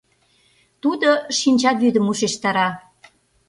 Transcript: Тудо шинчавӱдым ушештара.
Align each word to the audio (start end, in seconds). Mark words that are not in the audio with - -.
Тудо 0.81 1.09
шинчавӱдым 1.39 2.05
ушештара. 2.11 2.67